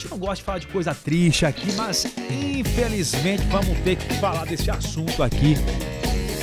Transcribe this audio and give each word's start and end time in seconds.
gente 0.00 0.10
não 0.10 0.18
gosta 0.18 0.36
de 0.36 0.42
falar 0.42 0.58
de 0.58 0.66
coisa 0.66 0.94
triste 0.94 1.44
aqui, 1.44 1.72
mas 1.72 2.06
infelizmente 2.30 3.42
vamos 3.50 3.78
ter 3.80 3.96
que 3.96 4.14
falar 4.14 4.46
desse 4.46 4.70
assunto 4.70 5.22
aqui. 5.22 5.56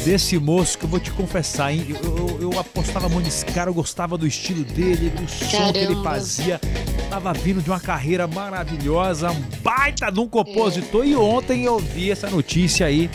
Desse 0.06 0.38
moço 0.38 0.78
que 0.78 0.86
eu 0.86 0.90
vou 0.90 1.00
te 1.00 1.12
confessar, 1.12 1.73
hein? 1.73 1.85
Eu, 1.89 2.39
eu, 2.39 2.51
eu 2.51 2.59
apostava 2.59 3.09
muito 3.09 3.25
nesse 3.25 3.43
cara, 3.46 3.70
eu 3.70 3.73
gostava 3.73 4.17
do 4.17 4.28
estilo 4.28 4.63
dele, 4.63 5.09
do 5.09 5.28
som 5.28 5.73
que 5.73 5.79
ele 5.79 5.88
Caramba. 5.88 6.04
fazia. 6.12 6.62
Tava 7.09 7.33
vindo 7.33 7.62
de 7.62 7.70
uma 7.70 7.79
carreira 7.79 8.28
maravilhosa, 8.28 9.31
um 9.31 9.42
baita 9.62 10.12
de 10.12 10.19
um 10.19 10.28
compositor. 10.28 11.05
E 11.05 11.15
ontem 11.15 11.65
eu 11.65 11.79
vi 11.79 12.12
essa 12.12 12.29
notícia 12.29 12.85
aí 12.85 13.10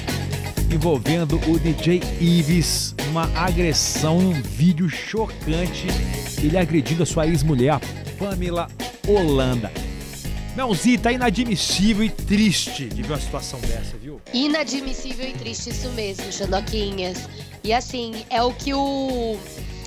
envolvendo 0.71 1.41
o 1.49 1.59
DJ 1.59 2.03
Ives, 2.21 2.95
uma 3.11 3.31
agressão, 3.37 4.19
um 4.19 4.33
vídeo 4.33 4.89
chocante. 4.91 5.87
Ele 6.43 6.59
agredindo 6.59 7.05
a 7.05 7.07
sua 7.07 7.27
ex-mulher, 7.27 7.81
Pamela 8.19 8.67
Holanda. 9.07 9.82
Melzita, 10.55 11.11
inadmissível 11.11 12.05
e 12.05 12.11
triste 12.11 12.85
de 12.87 13.03
ver 13.03 13.13
uma 13.13 13.21
situação 13.21 13.59
dessa, 13.61 13.97
viu? 13.97 14.21
Inadmissível 14.35 15.27
e 15.29 15.33
triste 15.33 15.71
isso 15.71 15.89
mesmo, 15.91 16.31
Xandoquinhas. 16.31 17.27
E 17.65 17.73
assim, 17.73 18.25
é 18.29 18.43
o 18.43 18.53
que 18.53 18.75
o 18.75 19.39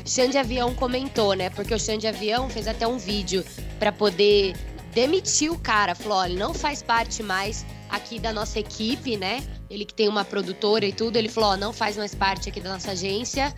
Xande 0.04 0.38
Avião 0.38 0.74
comentou, 0.74 1.34
né? 1.36 1.52
Porque 1.52 1.74
o 1.74 1.80
Xande 1.80 2.08
Avião 2.08 2.50
fez 2.50 2.68
até 2.68 2.88
um 2.88 2.98
vídeo 2.98 3.46
pra 3.78 3.92
poder 3.92 4.56
demitir 4.94 5.52
o 5.52 5.58
cara. 5.60 5.94
Falou, 5.94 6.18
olha, 6.18 6.32
ele 6.32 6.40
não 6.40 6.54
faz 6.54 6.82
parte 6.82 7.22
mais 7.22 7.64
aqui 7.90 8.18
da 8.20 8.34
nossa 8.34 8.60
equipe, 8.60 9.18
né? 9.18 9.44
Ele 9.70 9.86
que 9.86 9.94
tem 9.94 10.10
uma 10.10 10.26
produtora 10.26 10.86
e 10.86 10.92
tudo, 10.92 11.16
ele 11.18 11.30
falou, 11.30 11.52
ó, 11.52 11.58
não 11.58 11.74
faz 11.74 11.96
mais 11.96 12.16
parte 12.16 12.50
aqui 12.50 12.60
da 12.60 12.72
nossa 12.74 12.92
agência, 12.92 13.54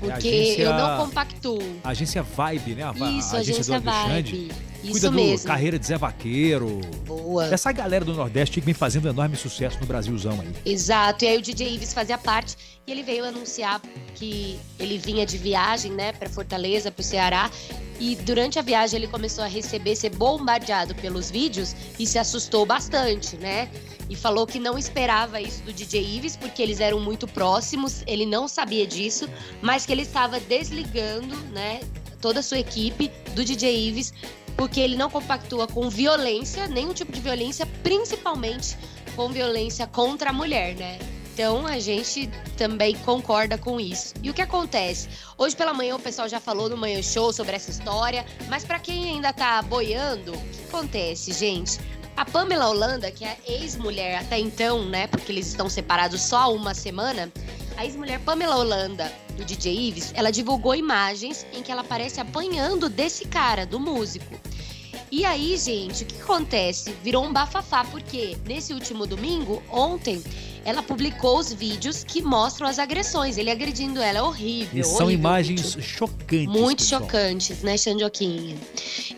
porque 0.00 0.28
agência- 0.28 0.62
eu 0.64 0.72
não 0.74 0.96
compactuo. 1.04 1.62
A 1.84 1.90
agência 1.90 2.22
Vibe, 2.24 2.74
né? 2.74 2.82
A, 2.84 2.90
Isso, 2.92 3.36
a 3.36 3.38
agência, 3.38 3.76
agência 3.76 3.80
do. 3.80 3.90
Vibe. 3.90 4.30
Cuida 4.32 4.69
Isso 4.82 5.10
do 5.10 5.12
mesmo. 5.12 5.46
carreira 5.46 5.78
de 5.78 5.86
Zé 5.86 5.98
Vaqueiro. 5.98 6.80
Boa. 7.06 7.46
Essa 7.46 7.70
galera 7.72 8.04
do 8.04 8.14
Nordeste 8.14 8.60
que 8.60 8.64
vem 8.64 8.74
fazendo 8.74 9.08
enorme 9.08 9.36
sucesso 9.36 9.78
no 9.80 9.86
Brasilzão 9.86 10.40
aí. 10.40 10.52
Exato, 10.64 11.24
e 11.24 11.28
aí 11.28 11.38
o 11.38 11.42
DJ 11.42 11.74
Ives 11.74 11.92
fazia 11.92 12.16
parte 12.16 12.56
e 12.86 12.90
ele 12.90 13.02
veio 13.02 13.24
anunciar 13.24 13.80
que 14.14 14.58
ele 14.78 14.98
vinha 14.98 15.26
de 15.26 15.36
viagem, 15.38 15.92
né, 15.92 16.12
para 16.12 16.28
Fortaleza, 16.28 16.90
para 16.90 17.00
o 17.00 17.04
Ceará. 17.04 17.50
E 17.98 18.16
durante 18.16 18.58
a 18.58 18.62
viagem 18.62 18.98
ele 18.98 19.06
começou 19.06 19.44
a 19.44 19.46
receber, 19.46 19.94
ser 19.94 20.10
bombardeado 20.10 20.94
pelos 20.94 21.30
vídeos 21.30 21.76
e 21.98 22.06
se 22.06 22.18
assustou 22.18 22.64
bastante, 22.64 23.36
né? 23.36 23.68
E 24.08 24.16
falou 24.16 24.46
que 24.46 24.58
não 24.58 24.78
esperava 24.78 25.40
isso 25.40 25.62
do 25.62 25.72
DJ 25.72 26.16
Ives 26.16 26.34
porque 26.34 26.62
eles 26.62 26.80
eram 26.80 26.98
muito 26.98 27.28
próximos, 27.28 28.02
ele 28.06 28.24
não 28.24 28.48
sabia 28.48 28.86
disso, 28.86 29.28
mas 29.60 29.84
que 29.84 29.92
ele 29.92 30.02
estava 30.02 30.40
desligando, 30.40 31.36
né, 31.52 31.80
toda 32.20 32.40
a 32.40 32.42
sua 32.42 32.58
equipe 32.58 33.10
do 33.34 33.44
DJ 33.44 33.88
Ives 33.88 34.12
porque 34.60 34.78
ele 34.78 34.94
não 34.94 35.08
compactua 35.08 35.66
com 35.66 35.88
violência, 35.88 36.68
nenhum 36.68 36.92
tipo 36.92 37.10
de 37.10 37.18
violência, 37.18 37.64
principalmente 37.82 38.76
com 39.16 39.30
violência 39.30 39.86
contra 39.86 40.28
a 40.28 40.32
mulher, 40.34 40.76
né? 40.76 40.98
Então 41.32 41.66
a 41.66 41.78
gente 41.78 42.28
também 42.58 42.94
concorda 42.96 43.56
com 43.56 43.80
isso. 43.80 44.12
E 44.22 44.28
o 44.28 44.34
que 44.34 44.42
acontece? 44.42 45.08
Hoje 45.38 45.56
pela 45.56 45.72
manhã 45.72 45.96
o 45.96 45.98
pessoal 45.98 46.28
já 46.28 46.38
falou 46.38 46.68
no 46.68 46.76
Manhã 46.76 47.00
Show 47.02 47.32
sobre 47.32 47.56
essa 47.56 47.70
história, 47.70 48.26
mas 48.50 48.62
pra 48.62 48.78
quem 48.78 49.08
ainda 49.08 49.32
tá 49.32 49.62
boiando, 49.62 50.34
o 50.34 50.38
que 50.38 50.64
acontece, 50.68 51.32
gente? 51.32 51.80
A 52.14 52.26
Pamela 52.26 52.68
Holanda, 52.68 53.10
que 53.10 53.24
é 53.24 53.38
ex-mulher 53.48 54.18
até 54.18 54.38
então, 54.38 54.84
né? 54.84 55.06
Porque 55.06 55.32
eles 55.32 55.46
estão 55.46 55.70
separados 55.70 56.20
só 56.20 56.36
há 56.36 56.48
uma 56.48 56.74
semana. 56.74 57.32
A 57.78 57.86
ex-mulher 57.86 58.20
Pamela 58.20 58.58
Holanda, 58.58 59.10
do 59.38 59.42
DJ 59.42 59.88
Ives, 59.88 60.12
ela 60.14 60.30
divulgou 60.30 60.74
imagens 60.74 61.46
em 61.50 61.62
que 61.62 61.72
ela 61.72 61.80
aparece 61.80 62.20
apanhando 62.20 62.90
desse 62.90 63.26
cara, 63.26 63.64
do 63.64 63.80
músico. 63.80 64.49
E 65.12 65.24
aí, 65.24 65.56
gente, 65.56 66.04
o 66.04 66.06
que 66.06 66.20
acontece? 66.20 66.94
Virou 67.02 67.24
um 67.24 67.32
bafafá, 67.32 67.84
porque 67.84 68.36
nesse 68.46 68.72
último 68.72 69.08
domingo, 69.08 69.60
ontem, 69.68 70.22
ela 70.64 70.84
publicou 70.84 71.36
os 71.36 71.52
vídeos 71.52 72.04
que 72.04 72.22
mostram 72.22 72.68
as 72.68 72.78
agressões. 72.78 73.36
Ele 73.36 73.50
agredindo 73.50 74.00
ela, 74.00 74.18
é 74.20 74.22
horrível. 74.22 74.80
E 74.80 74.84
são 74.84 75.06
horrível 75.06 75.18
imagens 75.18 75.74
vídeo. 75.74 75.82
chocantes. 75.82 76.46
Muito 76.46 76.78
pessoal. 76.84 77.00
chocantes, 77.00 77.62
né, 77.62 77.76
Xandioquinha? 77.76 78.56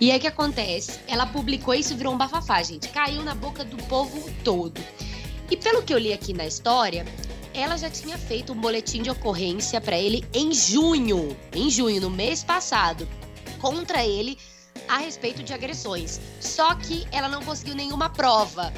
E 0.01 0.11
aí 0.11 0.17
o 0.17 0.21
que 0.21 0.27
acontece? 0.27 0.99
Ela 1.07 1.27
publicou 1.27 1.75
isso 1.75 1.93
e 1.93 1.97
virou 1.97 2.15
um 2.15 2.17
bafafá, 2.17 2.63
gente. 2.63 2.89
Caiu 2.89 3.23
na 3.23 3.35
boca 3.35 3.63
do 3.63 3.77
povo 3.85 4.31
todo. 4.43 4.81
E 5.51 5.57
pelo 5.59 5.83
que 5.83 5.93
eu 5.93 5.99
li 5.99 6.15
aqui 6.15 6.33
na 6.33 6.47
história, 6.47 7.05
ela 7.53 7.77
já 7.77 7.91
tinha 7.91 8.17
feito 8.17 8.55
um 8.55 8.57
boletim 8.57 9.03
de 9.03 9.11
ocorrência 9.11 9.79
pra 9.79 9.99
ele 9.99 10.25
em 10.33 10.55
junho. 10.55 11.37
Em 11.55 11.69
junho, 11.69 12.01
no 12.01 12.09
mês 12.09 12.43
passado. 12.43 13.07
Contra 13.61 14.07
ele 14.07 14.39
a 14.89 14.99
respeito 14.99 15.43
de 15.43 15.53
agressões. 15.53 16.21
Só 16.41 16.75
que 16.75 17.07
ela 17.13 17.29
não 17.29 17.43
conseguiu 17.43 17.75
nenhuma 17.75 18.11
prova. 18.11 18.73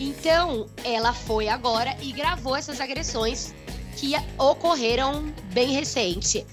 Então, 0.00 0.68
ela 0.84 1.12
foi 1.12 1.48
agora 1.48 1.96
e 2.00 2.12
gravou 2.12 2.54
essas 2.54 2.80
agressões 2.80 3.54
que 3.96 4.12
ocorreram 4.38 5.32
bem 5.52 5.72
recente. 5.72 6.46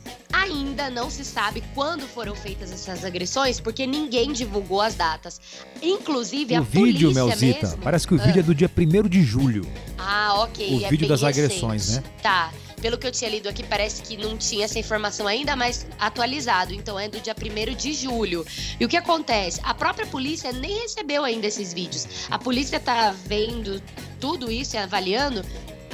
Ainda 0.45 0.91
não 0.91 1.09
se 1.09 1.25
sabe 1.25 1.63
quando 1.73 2.07
foram 2.07 2.35
feitas 2.35 2.71
essas 2.71 3.03
agressões, 3.03 3.59
porque 3.59 3.87
ninguém 3.87 4.31
divulgou 4.31 4.79
as 4.79 4.93
datas. 4.93 5.41
Inclusive, 5.81 6.53
a 6.53 6.61
O 6.61 6.63
vídeo, 6.63 7.07
polícia 7.09 7.25
Melzita, 7.25 7.67
mesmo... 7.67 7.81
parece 7.81 8.07
que 8.07 8.13
o 8.13 8.17
vídeo 8.19 8.41
é 8.41 8.43
do 8.43 8.53
dia 8.53 8.69
1 8.69 9.09
de 9.09 9.23
julho. 9.23 9.67
Ah, 9.97 10.35
ok. 10.43 10.81
o 10.81 10.85
é 10.85 10.89
vídeo 10.89 11.07
das 11.07 11.23
recente. 11.23 11.39
agressões, 11.45 11.95
né? 11.95 12.03
Tá. 12.21 12.53
Pelo 12.79 12.95
que 12.99 13.07
eu 13.07 13.11
tinha 13.11 13.31
lido 13.31 13.49
aqui, 13.49 13.63
parece 13.63 14.03
que 14.03 14.15
não 14.15 14.37
tinha 14.37 14.65
essa 14.65 14.77
informação 14.77 15.25
ainda, 15.25 15.55
mas 15.55 15.87
atualizado. 15.97 16.71
Então 16.71 16.99
é 16.99 17.07
do 17.07 17.19
dia 17.19 17.35
1 17.35 17.73
de 17.73 17.93
julho. 17.93 18.45
E 18.79 18.85
o 18.85 18.87
que 18.87 18.97
acontece? 18.97 19.59
A 19.63 19.73
própria 19.73 20.05
polícia 20.05 20.51
nem 20.51 20.81
recebeu 20.81 21.23
ainda 21.23 21.47
esses 21.47 21.73
vídeos. 21.73 22.07
A 22.29 22.37
polícia 22.37 22.79
tá 22.79 23.15
vendo 23.25 23.81
tudo 24.19 24.51
isso 24.51 24.75
e 24.75 24.77
avaliando 24.77 25.43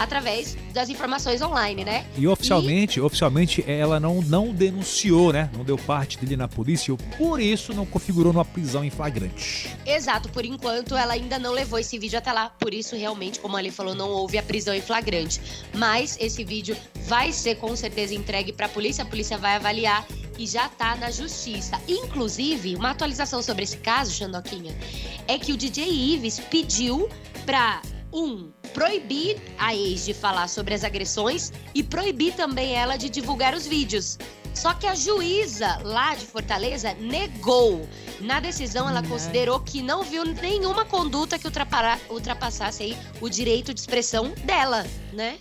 através 0.01 0.57
das 0.73 0.89
informações 0.89 1.41
online, 1.43 1.85
né? 1.85 2.05
E 2.17 2.27
oficialmente, 2.27 2.99
oficialmente 2.99 3.63
ela 3.67 3.99
não, 3.99 4.19
não 4.21 4.51
denunciou, 4.51 5.31
né? 5.31 5.49
Não 5.55 5.63
deu 5.63 5.77
parte 5.77 6.17
dele 6.17 6.35
na 6.35 6.47
polícia, 6.47 6.95
por 7.17 7.39
isso 7.39 7.71
não 7.71 7.85
configurou 7.85 8.33
numa 8.33 8.43
prisão 8.43 8.83
em 8.83 8.89
flagrante. 8.89 9.69
Exato, 9.85 10.27
por 10.29 10.43
enquanto 10.43 10.95
ela 10.95 11.13
ainda 11.13 11.37
não 11.37 11.51
levou 11.51 11.77
esse 11.77 11.99
vídeo 11.99 12.17
até 12.17 12.33
lá, 12.33 12.49
por 12.49 12.73
isso 12.73 12.95
realmente, 12.95 13.39
como 13.39 13.57
ele 13.59 13.69
falou, 13.69 13.93
não 13.93 14.09
houve 14.09 14.39
a 14.39 14.43
prisão 14.43 14.73
em 14.73 14.81
flagrante. 14.81 15.39
Mas 15.75 16.17
esse 16.19 16.43
vídeo 16.43 16.75
vai 17.05 17.31
ser 17.31 17.55
com 17.55 17.75
certeza 17.75 18.15
entregue 18.15 18.51
para 18.51 18.65
a 18.65 18.69
polícia, 18.69 19.03
a 19.03 19.07
polícia 19.07 19.37
vai 19.37 19.55
avaliar 19.55 20.05
e 20.39 20.47
já 20.47 20.67
tá 20.67 20.95
na 20.95 21.11
justiça. 21.11 21.79
Inclusive, 21.87 22.75
uma 22.75 22.89
atualização 22.89 23.43
sobre 23.43 23.63
esse 23.63 23.77
caso, 23.77 24.11
Xandoquinha, 24.11 24.75
é 25.27 25.37
que 25.37 25.53
o 25.53 25.57
DJ 25.57 25.87
Ives 26.15 26.39
pediu 26.39 27.07
pra 27.45 27.81
um 28.11 28.51
proibir 28.73 29.37
a 29.57 29.75
ex 29.75 30.05
de 30.05 30.13
falar 30.13 30.47
sobre 30.47 30.73
as 30.73 30.83
agressões 30.83 31.51
e 31.73 31.83
proibir 31.83 32.33
também 32.33 32.73
ela 32.73 32.97
de 32.97 33.09
divulgar 33.09 33.53
os 33.53 33.67
vídeos. 33.67 34.17
Só 34.53 34.73
que 34.73 34.85
a 34.85 34.95
juíza 34.95 35.79
lá 35.83 36.13
de 36.13 36.25
Fortaleza 36.25 36.93
negou. 36.95 37.87
Na 38.19 38.39
decisão, 38.39 38.87
ela 38.87 39.01
considerou 39.01 39.59
que 39.59 39.81
não 39.81 40.03
viu 40.03 40.25
nenhuma 40.25 40.85
conduta 40.85 41.39
que 41.39 41.47
ultrapassasse 41.47 42.83
aí 42.83 42.97
o 43.21 43.29
direito 43.29 43.73
de 43.73 43.79
expressão 43.79 44.33
dela, 44.43 44.85
né? 45.13 45.37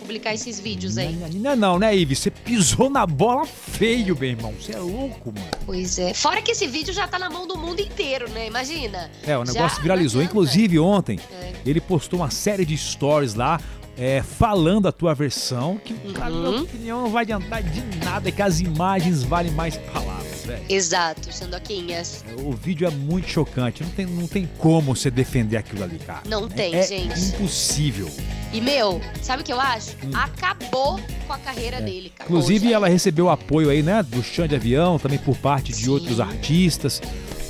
Publicar 0.00 0.34
esses 0.34 0.58
vídeos 0.58 0.98
aí. 0.98 1.16
Não, 1.34 1.54
não, 1.54 1.78
né, 1.78 1.94
Ives? 1.94 2.18
Você 2.18 2.30
pisou 2.30 2.90
na 2.90 3.06
bola 3.06 3.46
feio, 3.46 4.16
meu 4.18 4.28
irmão. 4.30 4.52
Você 4.60 4.72
é 4.72 4.78
louco, 4.78 5.32
mano. 5.32 5.46
Pois 5.64 5.98
é. 5.98 6.12
Fora 6.14 6.42
que 6.42 6.50
esse 6.52 6.66
vídeo 6.66 6.92
já 6.92 7.06
tá 7.06 7.18
na 7.18 7.30
mão 7.30 7.46
do 7.46 7.56
mundo 7.56 7.80
inteiro, 7.80 8.28
né? 8.30 8.46
Imagina. 8.48 9.10
É, 9.24 9.36
o 9.38 9.44
Já, 9.46 9.52
negócio 9.52 9.82
viralizou. 9.82 10.20
não 10.20 10.26
adianta. 10.26 10.30
Inclusive, 10.40 10.78
ontem, 10.78 11.20
É. 11.30 11.52
ele 11.64 11.80
postou 11.80 12.20
uma 12.20 12.30
série 12.30 12.64
de 12.64 12.76
stories 12.76 13.34
lá, 13.34 13.60
é, 13.98 14.22
falando 14.22 14.88
a 14.88 14.92
tua 14.92 15.14
versão, 15.14 15.76
que, 15.84 15.92
cara, 16.14 16.30
na 16.30 16.38
minha 16.38 16.50
Uhum. 16.50 16.62
opinião, 16.62 17.02
não 17.02 17.10
vai 17.10 17.22
adiantar 17.22 17.62
de 17.62 17.82
nada, 18.04 18.32
que 18.32 18.40
as 18.40 18.58
imagens 18.60 19.22
valem 19.22 19.52
mais 19.52 19.76
palavras, 19.76 20.44
velho. 20.46 20.64
Exato, 20.68 21.30
Xandoquinhas. 21.32 22.24
O 22.42 22.52
vídeo 22.52 22.88
é 22.88 22.90
muito 22.90 23.28
chocante, 23.28 23.82
não 23.84 23.90
tem, 23.90 24.06
não 24.06 24.26
tem 24.26 24.48
como 24.58 24.94
você 24.94 25.10
defender 25.10 25.58
aquilo 25.58 25.84
ali, 25.84 25.98
cara. 25.98 26.22
Não 26.26 26.48
tem, 26.48 26.74
é 26.74 26.82
gente. 26.86 27.20
impossível. 27.20 28.10
E, 28.52 28.60
meu, 28.60 29.00
sabe 29.22 29.42
o 29.42 29.44
que 29.44 29.52
eu 29.52 29.60
acho? 29.60 29.90
Hum. 30.04 30.10
Acabou 30.12 31.00
com 31.26 31.32
a 31.32 31.38
carreira 31.38 31.80
dele. 31.80 32.12
Acabou 32.14 32.38
Inclusive, 32.38 32.68
já. 32.68 32.74
ela 32.74 32.88
recebeu 32.88 33.28
apoio 33.28 33.70
aí, 33.70 33.82
né, 33.82 34.02
do 34.02 34.22
Chão 34.22 34.46
de 34.46 34.56
Avião, 34.56 34.98
também 34.98 35.18
por 35.18 35.36
parte 35.36 35.72
de 35.72 35.84
Sim. 35.84 35.90
outros 35.90 36.18
artistas. 36.18 37.00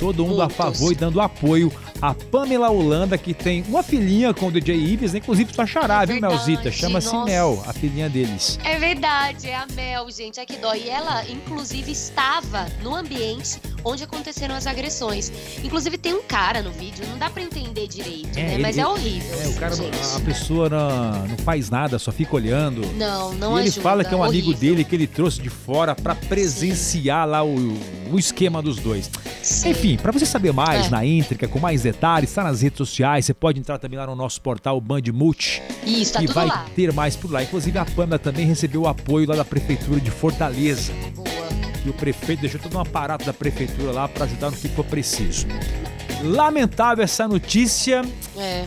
Todo 0.01 0.25
mundo 0.27 0.41
a 0.43 0.49
favor 0.49 0.91
e 0.91 0.95
dando 0.95 1.21
apoio 1.21 1.71
a 2.01 2.15
Pamela 2.15 2.71
Holanda, 2.71 3.19
que 3.19 3.35
tem 3.35 3.63
uma 3.69 3.83
filhinha 3.83 4.33
com 4.33 4.47
o 4.47 4.51
DJ 4.51 4.75
Ives, 4.75 5.15
inclusive 5.15 5.53
sua 5.53 5.67
xará, 5.67 6.03
É 6.03 6.07
viu, 6.07 6.21
Melzita? 6.21 6.73
Chama-se. 6.73 7.15
Mel, 7.25 7.63
a 7.67 7.73
filhinha 7.75 8.09
deles. 8.09 8.59
É 8.65 8.79
verdade, 8.79 9.47
é 9.49 9.55
a 9.57 9.67
Mel, 9.67 10.11
gente. 10.11 10.41
Ai, 10.41 10.47
que 10.47 10.57
dó. 10.57 10.75
E 10.75 10.89
ela, 10.89 11.23
inclusive, 11.29 11.93
estava 11.93 12.67
no 12.83 12.95
ambiente 12.97 13.61
onde 13.85 14.03
aconteceram 14.03 14.55
as 14.55 14.67
agressões. 14.67 15.31
Inclusive 15.63 15.97
tem 15.99 16.15
um 16.15 16.23
cara 16.23 16.63
no 16.63 16.71
vídeo, 16.71 17.05
não 17.09 17.19
dá 17.19 17.29
para 17.31 17.43
entender 17.43 17.87
direito, 17.87 18.39
É, 18.39 18.43
né? 18.43 18.55
ele- 18.55 18.63
Mas 18.63 18.79
é 18.79 18.87
horrível. 18.87 19.39
É, 19.43 19.49
o 19.49 19.55
cara, 19.55 19.75
gente. 19.77 19.99
a 20.17 20.21
pessoa 20.21 20.69
não, 20.71 21.27
não 21.29 21.37
faz 21.39 21.69
nada, 21.71 21.99
só 21.99 22.11
fica 22.13 22.35
olhando. 22.37 22.81
Não, 22.95 23.33
não 23.35 23.57
e 23.59 23.61
ele 23.63 23.69
ajuda, 23.69 23.83
fala 23.83 24.05
que 24.05 24.15
é 24.15 24.17
um 24.17 24.23
amigo 24.25 24.49
horrível. 24.49 24.71
dele 24.71 24.85
que 24.85 24.95
ele 24.95 25.07
trouxe 25.07 25.41
de 25.43 25.51
fora 25.51 25.95
pra 25.95 26.15
presenciar 26.15 27.27
lá 27.29 27.43
o, 27.43 27.55
o 28.13 28.19
esquema 28.19 28.61
dos 28.63 28.77
dois. 28.77 29.11
Sim. 29.43 29.71
Enfim, 29.71 29.90
pra 29.97 30.13
você 30.13 30.27
saber 30.27 30.53
mais 30.53 30.87
É. 30.87 30.89
na 30.91 31.05
íntrica, 31.05 31.47
com 31.49 31.59
mais 31.59 31.83
detalhes, 31.83 32.31
está 32.31 32.45
nas 32.45 32.61
redes 32.63 32.79
sociais. 32.79 33.25
Você 33.27 33.35
pode 33.35 33.59
entrar 33.59 33.79
também 33.79 33.99
lá 33.99 34.07
no 34.07 34.15
nosso 34.17 34.41
portal 34.41 34.81
Band 34.81 35.03
Multi, 35.13 35.63
Isso, 35.85 36.13
tá 36.15 36.21
que 36.21 36.27
tudo 36.27 36.35
vai 36.35 36.47
lá. 36.47 36.67
ter 36.75 36.93
mais 36.93 37.17
por 37.17 37.31
lá. 37.31 37.43
Inclusive 37.43 37.79
a 37.79 37.85
Pamela 37.85 38.19
também 38.19 38.47
recebeu 38.47 38.83
o 38.83 38.89
apoio 38.89 39.29
lá 39.29 39.37
da 39.37 39.45
prefeitura 39.45 40.01
de 40.01 40.11
Fortaleza. 40.11 40.93
E 41.85 41.89
o 41.89 41.95
prefeito 41.95 42.41
deixou 42.41 42.61
todo 42.61 42.77
um 42.77 42.81
aparato 42.81 43.25
da 43.25 43.33
prefeitura 43.33 43.91
lá 43.93 44.07
pra 44.07 44.25
ajudar 44.27 44.51
no 44.51 44.57
que 44.57 44.69
for 44.69 44.85
preciso. 44.85 45.47
Lamentável 46.23 47.05
essa 47.05 47.27
notícia. 47.27 48.03
É. 48.37 48.65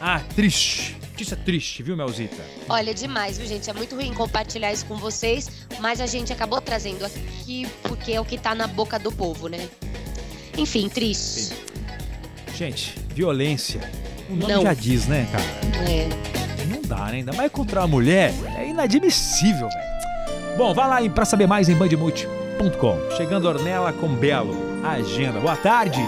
Ah, 0.00 0.20
triste. 0.34 0.96
Notícia 1.12 1.36
triste, 1.36 1.82
viu, 1.82 1.96
Melzita? 1.96 2.42
Olha, 2.68 2.94
demais, 2.94 3.36
viu, 3.38 3.46
gente? 3.46 3.68
É 3.68 3.72
muito 3.72 3.94
ruim 3.94 4.12
compartilhar 4.14 4.72
isso 4.72 4.86
com 4.86 4.96
vocês, 4.96 5.48
mas 5.80 6.00
a 6.00 6.06
gente 6.06 6.32
acabou 6.32 6.60
trazendo 6.60 7.04
aqui 7.04 7.66
porque 7.82 8.12
é 8.12 8.20
o 8.20 8.24
que 8.24 8.38
tá 8.38 8.54
na 8.54 8.66
boca 8.66 8.98
do 8.98 9.12
povo, 9.12 9.46
né? 9.48 9.68
Enfim, 10.56 10.88
triste. 10.88 11.54
Gente, 12.54 12.94
violência. 13.14 13.80
O 14.28 14.36
nome 14.36 14.52
Não. 14.52 14.62
já 14.62 14.74
diz, 14.74 15.06
né, 15.06 15.26
cara? 15.32 15.90
É. 15.90 16.08
Não 16.66 16.82
dá, 16.82 17.06
né? 17.06 17.16
Ainda 17.18 17.32
mais 17.32 17.50
contra 17.50 17.80
uma 17.80 17.88
mulher. 17.88 18.32
É 18.58 18.68
inadmissível, 18.68 19.68
velho. 19.68 20.56
Bom, 20.56 20.74
vá 20.74 20.86
lá 20.86 21.10
pra 21.10 21.24
saber 21.24 21.46
mais 21.46 21.68
em 21.68 21.74
bandmulti.com. 21.74 23.16
Chegando 23.16 23.46
Ornella 23.48 23.92
com 23.92 24.08
Belo. 24.08 24.54
Agenda. 24.84 25.40
Boa 25.40 25.56
tarde. 25.56 26.00